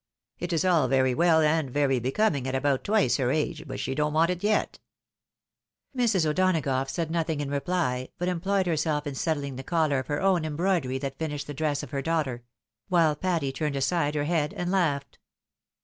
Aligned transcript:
It 0.39 0.51
is 0.51 0.65
all 0.65 0.87
very 0.87 1.13
well, 1.13 1.41
and 1.41 1.69
very 1.69 1.99
becoming 1.99 2.47
at 2.47 2.55
about 2.55 2.83
twice 2.83 3.17
her 3.17 3.29
age— 3.29 3.65
but 3.67 3.79
she 3.79 3.93
don't 3.93 4.13
want 4.13 4.31
it 4.31 4.43
yet." 4.43 4.79
Mrs. 5.95 6.25
O'Donagough 6.25 6.89
said 6.89 7.11
nothing 7.11 7.39
in 7.39 7.51
reply, 7.51 8.09
but 8.17 8.27
employed 8.27 8.65
her 8.65 8.75
self 8.75 9.05
in 9.05 9.13
settling 9.13 9.57
the 9.57 9.63
collar 9.63 9.99
of 9.99 10.07
her 10.07 10.19
own 10.19 10.43
embroidery 10.43 10.97
that 10.97 11.19
finished 11.19 11.45
the 11.45 11.53
dress 11.53 11.83
of 11.83 11.91
her 11.91 12.01
daughter— 12.01 12.41
while 12.89 13.15
Patty 13.15 13.51
turned 13.51 13.75
aside 13.75 14.15
her 14.15 14.23
head 14.23 14.55
and 14.55 14.71
laughed. 14.71 15.19